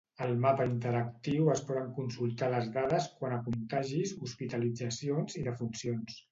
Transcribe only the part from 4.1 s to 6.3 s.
hospitalitzacions i defuncions.